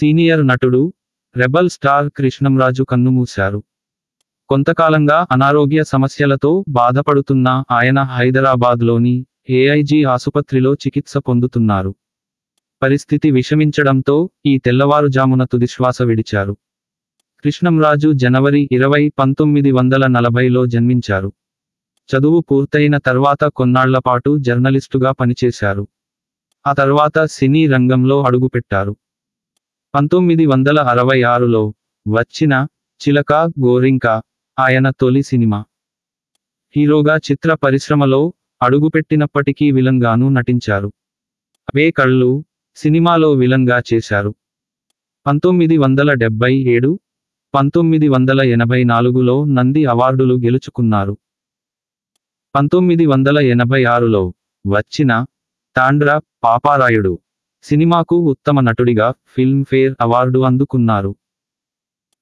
[0.00, 0.92] Senior నటుడు
[1.36, 3.62] rebel star Krishnamraju కన్నుమూశారు.
[4.48, 11.94] కొంతకాలంగా అనారోగ్య సమస్యలతో బాధపడుతున్న ఆయన హైదరాబాద్లోని ఏఐజీ ఆసుపత్రిలో చికిత్స పొందుతున్నారు.
[12.82, 16.56] పరిస్థితి విషమించడంతో ఈ తెల్లవారుజామున తుదిశ్వాస విడిచారు.
[17.44, 21.32] కృష్ణంరాజు జనవరి ఇరవై పంతొమ్మిది వందల నలభైలో జన్మించారు.
[22.10, 25.88] చదువు పూర్తయిన తర్వాత కొన్నాళ్ళపాటు జర్నలిస్టుగా పనిచేశారు.
[26.66, 28.96] ఆ తర్వాత సినీ రంగంలో అడుగుపెట్టారు.
[29.94, 31.74] పంతొమ్మిది వందల అరవై ఆరులో
[32.08, 32.66] వచ్చిన
[33.00, 34.06] చిలక గోరింక
[34.58, 35.64] ఆయన తొలి సినిమా.
[36.74, 40.92] హీరోగా చిత్ర పరిశ్రమలో అడుగుపెట్టినప్పటికీ విలన్గాను నటించారు.
[41.68, 42.44] అవే కళ్ళు
[42.76, 44.34] సినిమాలో విలన్గా చేశారు.
[45.26, 47.00] పంతొమ్మిది వందల డెబ్బై ఏడు
[47.54, 51.16] పంతొమ్మిది వందల ఎనభై నాలుగులో నంది అవార్డులు గెలుచుకున్నారు.
[52.54, 54.22] పంతొమ్మిది వందల ఎనభై ఆరులో
[54.66, 55.24] వచ్చిన
[55.76, 57.12] తాండ్ర పాపారాయుడు
[57.62, 61.14] సినిమాకు ఉత్తమ నటుడిగా ఫిల్మ్ఫేర్ అవార్డు అందుకున్నారు.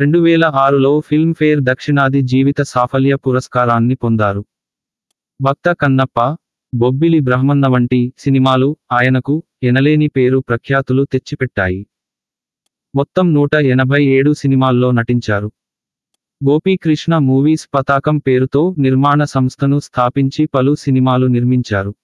[0.00, 4.44] రెండు వేల ఆరులో ఫిల్మ్ఫేర్ దక్షిణాది జీవిత సాఫల్య పురస్కారాన్ని పొందారు.
[5.40, 6.36] భక్త కన్నప్ప
[6.74, 11.86] బొబ్బిలి బ్రహ్మన్న వంటి సినిమాలు ఆయనకు ఎనలేని పేరు ప్రఖ్యాతులు తెచ్చిపెట్టాయి.
[12.94, 15.52] మొత్తం నూట ఎనభై ఏడు సినిమాల్లో నటించారు.
[16.48, 21.94] గోపీకృష్ణ మూవీస్ పతాకం పేరుతో నిర్మాణ సంస్థను స్థాపించి పలు సినిమాలు నిర్మించారు.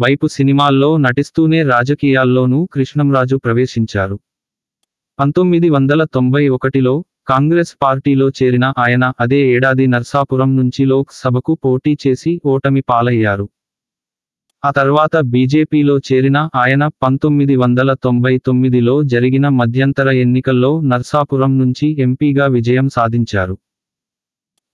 [0.00, 4.20] వైపు సినిమాల్లో నటిస్తూనే రాజకీయాల్లోనూ కృష్ణంరాజు ప్రవేశించారు.
[5.18, 11.96] పంతొమ్మిది వందల తొంభై ఒకటిలో కాంగ్రెస్ పార్టీలో చేరిన ఆయన అదే ఏడాది నర్సాపురం నుంచి లోక్ సభకు పోటీ
[12.06, 13.48] చేసి ఓటమి పాలయ్యారు.
[14.64, 22.46] ఆ తర్వాత బీజేపీలో చేరిన ఆయన పంతొమ్మిది వందల తొంభై తొమ్మిదిలో జరిగిన మధ్యంతర ఎన్నికల్లో నర్సాపురం నుంచి ఎంపీగా
[22.46, 23.58] విజయం సాధించారు.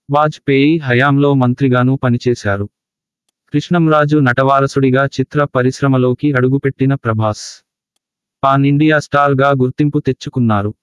[0.09, 2.69] వాజ్పేయి హయాంలో మంత్రిగానూ పనిచేశారు.
[3.53, 7.65] కృష్ణంరాజు నటవారసుడిగా చిత్ర పరిశ్రమలోకి అడుగుపెట్టిన ప్రభాస్.
[8.43, 10.73] పాన్ ఇండియా స్టార్గా గుర్తింపు తెచ్చుకున్నారు.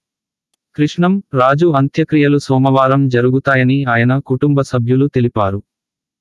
[0.75, 5.63] కృష్ణం రాజు అంత్యక్రియలు సోమవారం జరుగుతాయని ఆయన కుటుంబ సభ్యులు తెలిపారు.